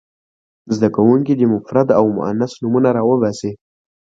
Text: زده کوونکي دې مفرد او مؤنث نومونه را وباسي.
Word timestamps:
زده 0.75 0.87
کوونکي 0.95 1.33
دې 1.39 1.45
مفرد 1.53 1.87
او 1.99 2.05
مؤنث 2.17 2.51
نومونه 2.61 2.89
را 2.95 3.03
وباسي. 3.09 3.51